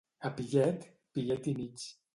[0.27, 0.81] A pillet,
[1.13, 1.77] pillet i mig.